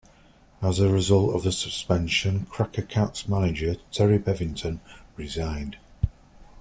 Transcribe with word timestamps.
As 0.63 0.79
a 0.79 0.89
result 0.89 1.35
of 1.35 1.43
the 1.43 1.51
suspension, 1.51 2.47
Cracker-Cats 2.47 3.27
manager 3.27 3.75
Terry 3.91 4.17
Bevington 4.17 4.79
resigned. 5.15 5.77